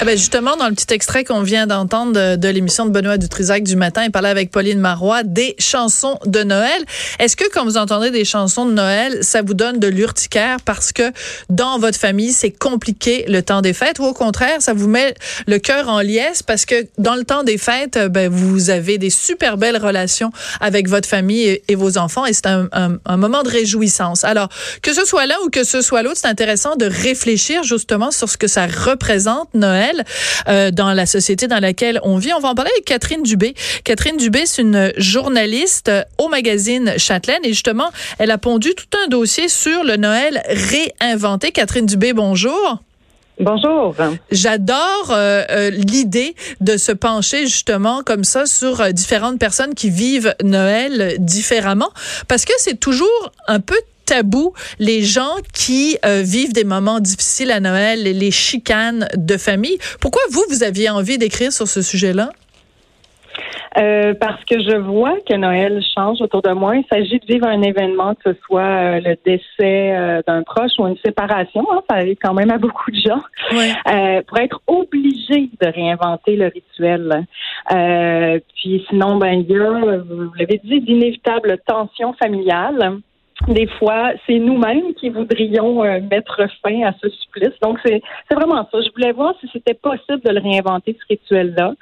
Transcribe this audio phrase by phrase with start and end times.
[0.00, 3.62] Eh ben justement, dans le petit extrait qu'on vient d'entendre de, l'émission de Benoît Dutrisac
[3.62, 6.84] du matin, il parlait avec Pauline Marois des chansons de Noël.
[7.20, 10.92] Est-ce que quand vous entendez des chansons de Noël, ça vous donne de l'urticaire parce
[10.92, 11.12] que
[11.48, 15.14] dans votre famille, c'est compliqué le temps des fêtes ou au contraire, ça vous met
[15.46, 19.10] le cœur en liesse parce que dans le temps des fêtes, ben, vous avez des
[19.10, 23.44] super belles relations avec votre famille et, vos enfants et c'est un, un, un moment
[23.44, 24.24] de réjouissance.
[24.24, 24.48] Alors,
[24.82, 28.28] que ce soit l'un ou que ce soit l'autre, c'est intéressant de réfléchir justement sur
[28.28, 29.83] ce que ça représente Noël
[30.48, 32.32] euh, dans la société dans laquelle on vit.
[32.32, 33.54] On va en parler avec Catherine Dubé.
[33.84, 39.08] Catherine Dubé, c'est une journaliste au magazine Châtelaine et justement, elle a pondu tout un
[39.08, 41.52] dossier sur le Noël réinventé.
[41.52, 42.80] Catherine Dubé, bonjour.
[43.40, 43.96] Bonjour.
[44.30, 49.90] J'adore euh, euh, l'idée de se pencher justement comme ça sur euh, différentes personnes qui
[49.90, 51.90] vivent Noël différemment
[52.28, 57.50] parce que c'est toujours un peu tabou les gens qui euh, vivent des moments difficiles
[57.50, 59.78] à Noël, les chicanes de famille.
[60.00, 62.30] Pourquoi vous, vous aviez envie d'écrire sur ce sujet-là?
[63.76, 66.76] Euh, parce que je vois que Noël change autour de moi.
[66.76, 70.72] Il s'agit de vivre un événement, que ce soit euh, le décès euh, d'un proche
[70.78, 71.66] ou une séparation.
[71.72, 73.22] Hein, ça arrive quand même à beaucoup de gens.
[73.52, 74.22] Ouais.
[74.22, 77.26] pour être obligé de réinventer le rituel.
[78.56, 83.00] puis sinon, ben il y a, vous l'avez dit, d'inévitables tensions familiales
[83.48, 87.52] des fois, c'est nous-mêmes qui voudrions euh, mettre fin à ce supplice.
[87.62, 88.80] Donc, c'est vraiment ça.
[88.80, 91.74] Je voulais voir si c'était possible de le réinventer, ce rituel-là.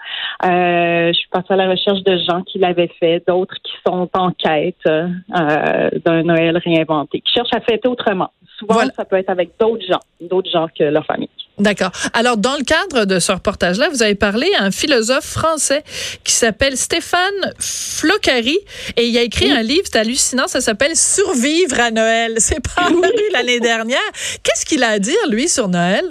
[0.44, 4.08] Euh, je suis partie à la recherche de gens qui l'avaient fait, d'autres qui sont
[4.14, 5.08] en quête euh,
[6.04, 8.30] d'un Noël réinventé, qui cherchent à fêter autrement.
[8.58, 8.90] Souvent, Voilà.
[8.96, 11.28] ça peut être avec d'autres gens, d'autres gens que leur famille.
[11.62, 11.92] D'accord.
[12.12, 15.84] Alors, dans le cadre de ce reportage-là, vous avez parlé à un philosophe français
[16.24, 18.58] qui s'appelle Stéphane Flocari
[18.96, 22.34] et il a écrit un livre, c'est hallucinant, ça s'appelle Survivre à Noël.
[22.38, 22.96] C'est paru
[23.32, 24.00] l'année dernière.
[24.42, 26.04] Qu'est-ce qu'il a à dire, lui, sur Noël?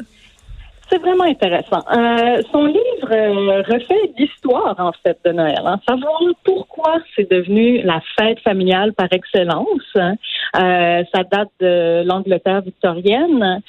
[0.92, 1.80] C'est vraiment intéressant.
[1.96, 5.62] Euh, son livre euh, refait l'histoire, en fait, de Noël.
[5.64, 5.80] Hein.
[5.88, 9.66] Savoir pourquoi c'est devenu la fête familiale par excellence.
[9.96, 10.16] hein.
[10.58, 13.62] Euh, ça date de l'Angleterre victorienne.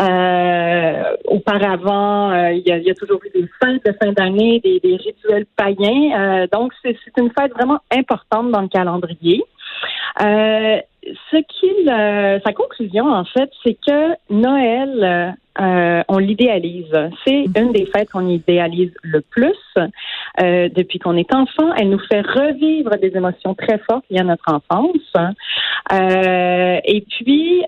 [0.00, 4.96] Euh, auparavant, euh, il y, a, toujours eu des fêtes de fin d'année, des, des
[4.96, 6.46] rituels païens.
[6.50, 9.44] Donc, c'est une fête vraiment importante dans le calendrier.
[10.22, 10.80] Euh,
[11.30, 16.92] ce qu'il, euh, sa conclusion en fait, c'est que Noël, euh, on l'idéalise.
[17.24, 21.72] C'est une des fêtes qu'on idéalise le plus euh, depuis qu'on est enfant.
[21.76, 24.96] Elle nous fait revivre des émotions très fortes liées à notre enfance.
[26.84, 27.62] Et puis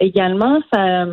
[0.00, 1.06] également, ça,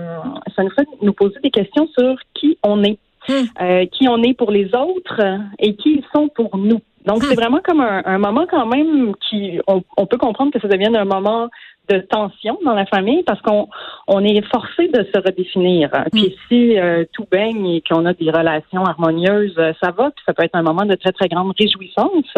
[0.55, 2.99] ça nous fait nous poser des questions sur qui on est.
[3.27, 3.45] Hmm.
[3.61, 5.21] Euh, qui on est pour les autres
[5.59, 6.81] et qui ils sont pour nous.
[7.05, 10.59] Donc, c'est vraiment comme un, un moment quand même qui, on, on peut comprendre que
[10.59, 11.49] ça devienne un moment
[11.89, 13.67] de tension dans la famille parce qu'on
[14.07, 15.89] on est forcé de se redéfinir.
[16.13, 20.23] Puis si euh, tout baigne et qu'on a des relations harmonieuses, euh, ça va, puis
[20.25, 22.31] ça peut être un moment de très très grande réjouissance.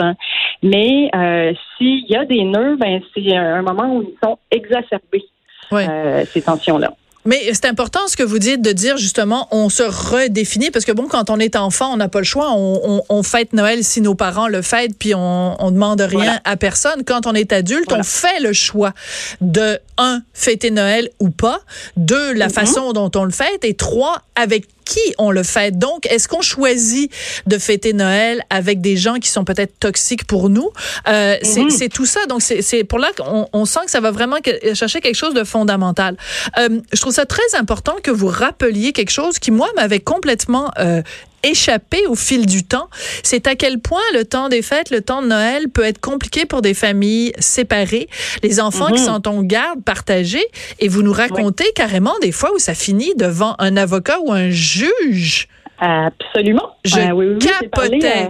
[0.64, 5.26] Mais euh, s'il y a des nœuds, ben c'est un moment où ils sont exacerbés
[5.72, 5.88] Ouais.
[5.90, 6.92] euh, ces tensions-là.
[7.26, 10.92] Mais c'est important ce que vous dites de dire justement on se redéfinit parce que
[10.92, 13.84] bon quand on est enfant on n'a pas le choix on, on, on fête Noël
[13.84, 16.42] si nos parents le fêtent puis on, on demande rien Voilà.
[16.46, 18.02] à personne quand on est adulte Voilà.
[18.02, 18.94] on fait le choix
[19.40, 21.62] de un fêter Noël ou pas
[21.96, 22.54] deux la Mhm.
[22.54, 25.78] façon dont on le fête et trois avec qui on le fête?
[25.80, 27.12] Donc est-ce qu'on choisit
[27.48, 30.70] de fêter Noël avec des gens qui sont peut-être toxiques pour nous?
[31.08, 31.70] Euh, c'est Mhm.
[31.70, 32.26] c'est tout ça.
[32.28, 35.16] Donc c'est c'est pour là qu'on on sent que ça va vraiment que- chercher quelque
[35.16, 36.18] chose de fondamental.
[36.58, 40.72] Euh, je trouve ça très important que vous rappeliez quelque chose qui, moi, m'avait complètement
[40.80, 41.02] euh,
[41.44, 42.88] échappé au fil du temps.
[43.24, 46.46] C'est à quel point le temps des fêtes, le temps de Noël peut être compliqué
[46.46, 48.08] pour des familles séparées,
[48.44, 49.08] les enfants qui Mhm.
[49.08, 50.46] sont en garde partagée.
[50.80, 54.50] Et vous nous racontez carrément des fois où ça finit devant un avocat ou un
[54.50, 55.48] juge.
[55.84, 56.76] Absolument.
[56.86, 58.08] Je Ah oui, oui, capotais.
[58.08, 58.30] à-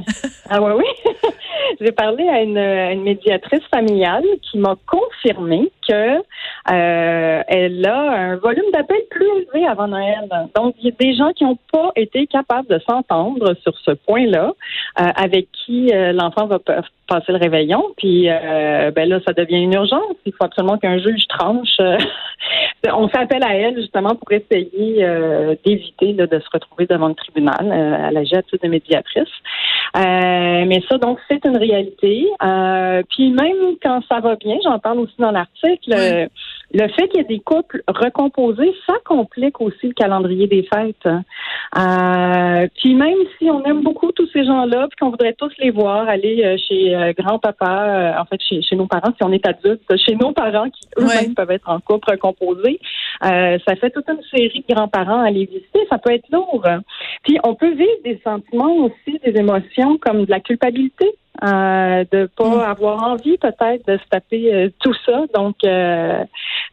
[0.49, 1.29] Ah oui, oui.
[1.81, 6.17] j'ai parlé à une, à une médiatrice familiale qui m'a confirmé que
[6.69, 10.29] euh, elle a un volume d'appel plus élevé avant Noël.
[10.55, 13.91] Donc, il y a des gens qui n'ont pas été capables de s'entendre sur ce
[13.91, 14.53] point-là,
[14.99, 17.83] euh, avec qui euh, l'enfant va pa- passer le réveillon.
[17.97, 20.15] Puis, euh, ben là, ça devient une urgence.
[20.25, 21.79] Il faut absolument qu'un juge tranche.
[21.79, 21.97] euh,
[22.93, 25.05] on appel à elle justement pour essayer
[25.65, 29.29] d'éviter de se retrouver devant le tribunal euh, à la titre de médiatrice.
[29.95, 32.27] Euh, mais ça, donc, c'est une réalité.
[32.41, 36.27] Euh, puis même quand ça va bien, j'en parle aussi dans l'article, euh,
[36.73, 41.05] le fait qu'il y ait des couples recomposés, ça complique aussi le calendrier des fêtes.
[41.05, 45.71] Euh, puis même si on aime beaucoup tous ces gens-là, puis qu'on voudrait tous les
[45.71, 49.31] voir aller euh, chez euh, grand-papa, euh, en fait chez, chez nos parents, si on
[49.31, 51.33] est adulte, chez nos parents qui eux-mêmes Ouais.
[51.35, 52.79] peuvent être en couple recomposé,
[53.25, 55.79] euh, ça fait toute une série de grands-parents à les visiter.
[55.89, 56.65] Ça peut être lourd.
[57.23, 61.05] Puis on peut vivre des sentiments aussi, des émotions comme de la culpabilité,
[61.43, 62.59] euh, de pas mm.
[62.59, 65.23] avoir envie peut-être de se taper euh, tout ça.
[65.33, 66.23] Donc, euh,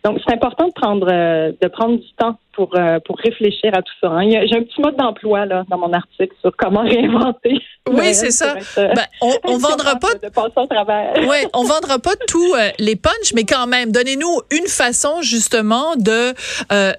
[0.05, 2.75] donc c'est important de prendre de prendre du temps pour
[3.05, 4.09] pour réfléchir à tout ça.
[4.09, 4.29] Hein.
[4.29, 7.61] J'ai un petit mode d'emploi là dans mon article sur comment réinventer.
[7.89, 8.57] Oui, c'est ça.
[8.77, 11.15] Ben, on, on vendra pas de passer au travers.
[11.29, 16.33] Ouais, on vendra pas tous les punchs, mais quand même, donnez-nous une façon justement de,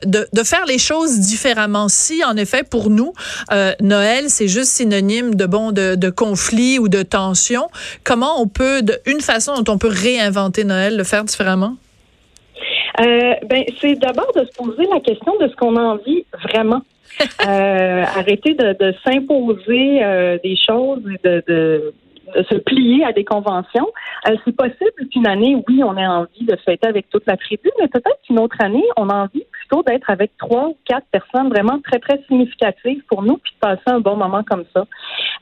[0.06, 1.90] de de faire les choses différemment.
[1.90, 3.14] Si en effet pour nous
[3.82, 7.60] Noël c'est juste synonyme de bon de, de conflit ou de tension
[8.04, 11.76] Comment on peut, de, une façon dont on peut réinventer Noël, le faire différemment?
[13.00, 16.82] Euh, ben, c'est d'abord de se poser la question de ce qu'on a envie vraiment.
[17.46, 21.94] Euh, arrêter de, s'imposer euh, des choses, de, de,
[22.50, 23.88] se plier à des conventions.
[24.24, 27.88] c'est possible qu'une année, oui, on ait envie de fêter avec toute la tribu, mais
[27.88, 31.80] peut-être qu'une autre année, on a envie plutôt d'être avec trois ou quatre personnes vraiment
[31.82, 34.86] très, très significatives pour nous, puis de passer un bon moment comme ça.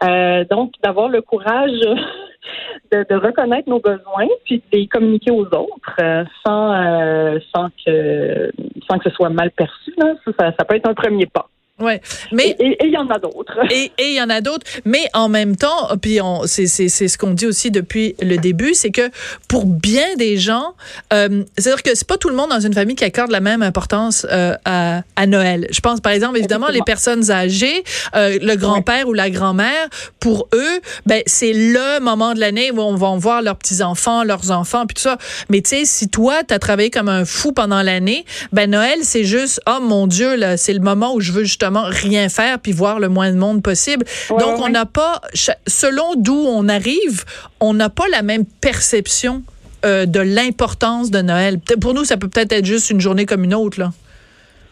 [0.04, 1.72] Euh, donc, d'avoir le courage
[2.92, 8.52] de, reconnaître nos besoins, puis de les communiquer aux autres euh, sans, euh, sans, que,
[8.90, 9.94] sans que ce soit mal perçu.
[10.40, 11.48] ça, ça peut être un premier pas.
[11.80, 12.02] Ouais,
[12.32, 13.54] mais et il y en a d'autres.
[13.70, 17.08] Et il y en a d'autres, mais en même temps, puis on, c'est c'est c'est
[17.08, 19.12] ce qu'on dit aussi depuis le début, c'est que
[19.48, 20.74] pour bien des gens,
[21.14, 23.62] euh, c'est-à-dire que c'est pas tout le monde dans une famille qui accorde la même
[23.62, 25.68] importance euh, à, à Noël.
[25.70, 27.84] Je pense par exemple évidemment les personnes âgées,
[28.16, 29.88] euh, le grand-père ou la grand-mère,
[30.20, 34.24] pour eux, ben c'est le moment de l'année où on va voir leurs petits enfants,
[34.24, 35.20] leurs enfants, puis tout ça.
[35.50, 38.98] Mais tu sais, si toi tu as travaillé comme un fou pendant l'année, ben Noël
[39.04, 42.60] c'est juste oh mon Dieu là, c'est le moment où je veux justement rien faire
[42.60, 44.06] puis voir le moins de monde possible.
[44.30, 45.22] Donc, on n'a pas,
[45.68, 47.26] selon d'où on arrive,
[47.60, 49.44] on n'a pas la même perception
[49.86, 51.60] euh, de l'importance de Noël.
[51.82, 53.92] Pour nous, ça peut peut-être être juste une journée comme une autre, là.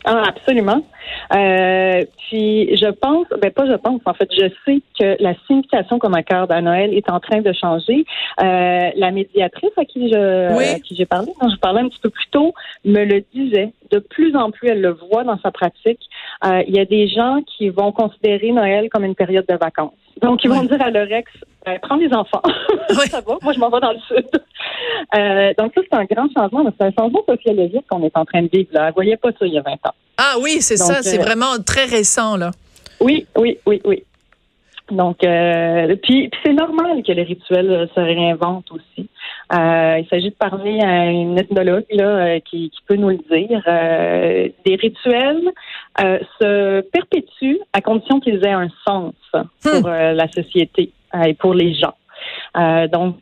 [0.07, 0.85] Ah, absolument.
[1.33, 5.97] Euh, puis je pense, ben pas je pense, en fait, je sais que la signification
[5.97, 8.05] qu'on accorde à Noël est en train de changer.
[8.41, 12.11] Euh, la médiatrice à qui je qui j'ai parlé, quand je parlais un petit peu
[12.11, 12.53] plus tôt,
[12.85, 13.73] me le disait.
[13.89, 16.01] De plus en plus, elle le voit dans sa pratique.
[16.45, 19.93] Euh, il y a des gens qui vont considérer Noël comme une période de vacances.
[20.21, 21.31] Donc, ils vont dire à leur ex,
[21.65, 22.41] ben, prends les enfants.
[23.09, 24.27] ça va, moi, je m'en vais dans le sud.
[25.15, 26.65] Euh, donc, ça, c'est un grand changement.
[26.77, 28.69] C'est un changement sociologique qu'on est en train de vivre.
[28.73, 28.89] Là.
[28.89, 29.93] Vous voyez pas ça il y a 20 ans.
[30.17, 31.01] Ah oui, c'est ça.
[31.01, 32.51] C'est euh, vraiment très récent, là.
[32.99, 34.03] Oui, oui, oui, oui.
[34.91, 39.09] Donc, euh, puis, c'est normal que les rituels se réinventent aussi.
[39.53, 43.61] Euh, il s'agit de parler à une ethnologue là, qui, qui peut nous le dire.
[44.65, 45.51] des rituels
[45.97, 49.13] se perpétuent à condition qu'ils aient un sens
[49.61, 50.13] pour hmm.
[50.13, 50.91] la société
[51.25, 51.93] et pour les gens.
[52.91, 53.17] donc,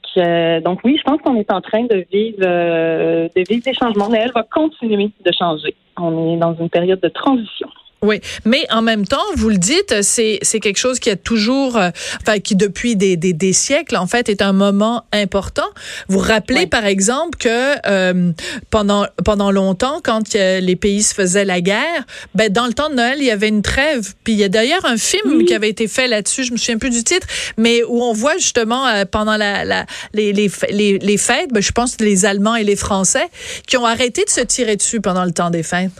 [0.64, 4.20] donc oui, je pense qu'on est en train de vivre, de vivre des changements, mais
[4.20, 5.76] elle va continuer de changer.
[5.98, 7.68] On est dans une période de transition.
[8.04, 11.78] Oui, mais en même temps, vous le dites, c'est c'est quelque chose qui a toujours,
[11.78, 11.90] euh,
[12.22, 15.70] enfin qui depuis des, des, des, siècles en fait est un moment important.
[16.10, 18.34] Vous rappelez par exemple que euh,
[18.70, 22.04] pendant pendant longtemps, quand les pays se faisaient la guerre,
[22.36, 24.14] ben dans le temps de Noël, il y avait une trêve.
[24.26, 26.44] Puis il y a d'ailleurs un film qui avait été fait là-dessus.
[26.44, 27.26] Je me souviens plus du titre,
[27.58, 31.64] mais où on voit justement euh, pendant la, la les, les, les, les fêtes, ben,
[31.64, 33.30] je pense les Allemands et les Français
[33.66, 35.92] qui ont arrêté de se tirer dessus pendant le temps des fêtes.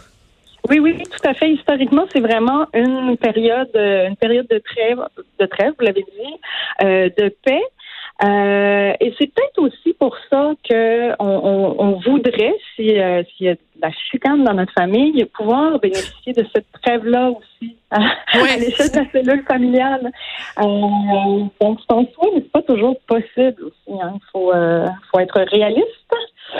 [0.68, 1.50] Oui, oui, tout à fait.
[1.50, 4.98] Historiquement, c'est vraiment une période, euh, une période de trêve,
[5.38, 6.34] de trêve, vous l'avez dit,
[6.82, 7.62] euh, de paix.
[8.22, 13.48] Euh, et c'est peut-être aussi pour ça que on, on, voudrait, si euh, s'il y
[13.48, 17.98] a de la chicane dans notre famille, pouvoir bénéficier de cette trêve-là aussi à,
[18.56, 20.12] l'échelle de la cellule familiale.
[20.58, 20.64] Euh,
[21.60, 24.00] donc c'est en soi, mais c'est pas toujours possible aussi.
[24.00, 24.12] Hein.
[24.14, 24.52] Il faut,
[25.10, 26.14] faut être réaliste.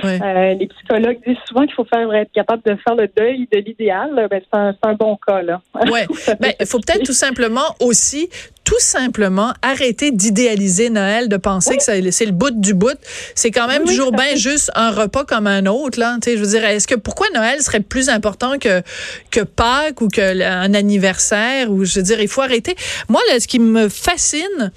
[0.04, 3.58] Euh, les psychologues disent souvent qu'il faut faire être capable de faire le deuil de
[3.58, 4.28] l'idéal.
[4.30, 5.42] Ben, c'est un, bon cas.
[5.42, 5.60] Là.
[5.90, 6.06] Ouais.
[6.40, 8.28] ben, il faut peut-être tout simplement aussi
[8.64, 12.98] tout simplement arrêter d'idéaliser Noël, de penser que c'est le bout du bout.
[13.34, 16.00] C'est quand même toujours bien juste un repas comme un autre.
[16.00, 16.16] Là.
[16.24, 18.82] je veux dire, est-ce que pourquoi Noël serait plus important que,
[19.30, 21.70] que Pâques ou qu'un anniversaire?
[21.70, 22.74] Ou je veux dire, il faut arrêter.
[23.08, 24.72] Moi, là, ce qui me fascine,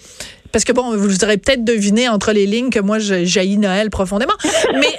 [0.51, 3.89] parce que bon, vous aurez peut-être deviné entre les lignes que moi, je jaillis Noël
[3.89, 4.33] profondément.
[4.73, 4.95] Mais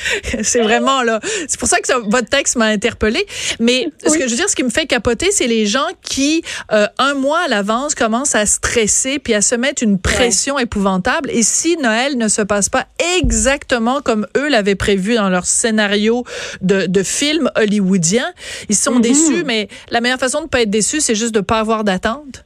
[0.42, 1.20] c'est vraiment là.
[1.48, 3.26] C'est pour ça que votre texte m'a interpellé.
[3.60, 6.42] Mais ce que je veux dire, ce qui me fait capoter, c'est les gens qui,
[6.72, 11.30] euh, un mois à l'avance, commencent à stresser puis à se mettre une pression épouvantable.
[11.30, 12.86] Et si Noël ne se passe pas
[13.18, 16.24] exactement comme eux l'avaient prévu dans leur scénario
[16.60, 18.32] de, de film hollywoodien,
[18.68, 19.00] ils sont mm-hmm.
[19.00, 19.44] déçus.
[19.44, 21.84] Mais la meilleure façon de ne pas être déçu, c'est juste de ne pas avoir
[21.84, 22.44] d'attente.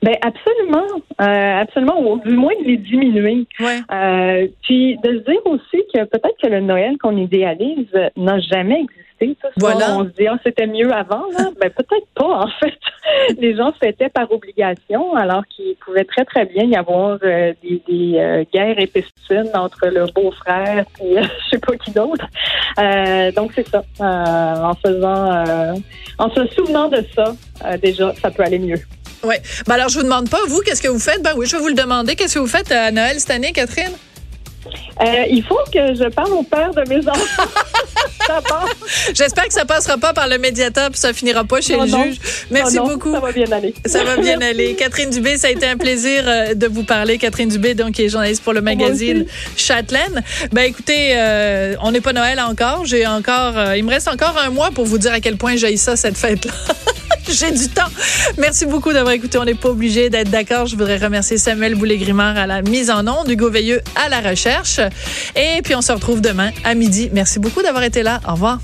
[0.00, 0.86] Ben absolument,
[1.20, 3.46] euh, absolument, ou du moins de les diminuer.
[3.60, 8.82] Euh, puis de se dire aussi que peut-être que le Noël qu'on idéalise n'a jamais
[8.82, 9.36] existé.
[9.42, 9.98] Ça, voilà.
[9.98, 11.50] On se dit ah, c'était mieux avant, là.
[11.60, 12.78] ben peut-être pas en fait.
[13.38, 17.82] les gens fêtaient par obligation, alors qu'il pouvait très, très bien y avoir euh, des,
[17.88, 22.26] des euh, guerres intestines entre le beau-frère et je sais pas qui d'autre.
[23.34, 23.82] donc, c'est ça.
[24.00, 25.44] en faisant,
[26.18, 27.32] en se souvenant de ça,
[27.82, 28.78] déjà, ça peut aller mieux.
[29.24, 29.34] Oui.
[29.66, 31.22] Ben alors, je vous demande pas, vous, qu'est-ce que vous faites?
[31.22, 32.14] Ben oui, je vais vous le demander.
[32.14, 33.92] Qu'est-ce que vous faites à Noël cette année, Catherine?
[35.00, 37.44] Euh, il faut que je parle au père de mes enfants.
[39.14, 42.18] J'espère que ça passera pas par le médiateur puis ça finira pas chez le juge.
[42.50, 43.12] Merci beaucoup.
[43.12, 43.74] Ça va bien aller.
[43.86, 44.74] Ça va bien aller.
[44.74, 47.16] Catherine Dubé, ça a été un plaisir euh, de vous parler.
[47.16, 49.24] Catherine Dubé, donc, qui est journaliste pour le magazine
[49.56, 50.22] Châtelaine.
[50.52, 52.84] Ben, écoutez, euh, on n'est pas Noël encore.
[52.84, 55.76] J'ai encore, il me reste encore un mois pour vous dire à quel point j'ai
[55.76, 56.52] ça, cette fête-là.
[57.32, 57.88] J'ai du temps.
[58.38, 59.38] Merci beaucoup d'avoir écouté.
[59.38, 60.66] On n'est pas obligé d'être d'accord.
[60.66, 64.80] Je voudrais remercier Samuel Boulay-Grimard à la mise en onde, Hugo Veilleux à la recherche.
[65.36, 67.10] Et puis, on se retrouve demain à midi.
[67.12, 68.20] Merci beaucoup d'avoir été là.
[68.26, 68.60] Au revoir.